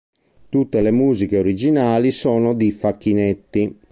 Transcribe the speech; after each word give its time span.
Tutte 0.49 0.81
le 0.81 0.89
musiche 0.89 1.37
originali 1.37 2.09
sono 2.09 2.55
di 2.55 2.71
Facchinetti. 2.71 3.79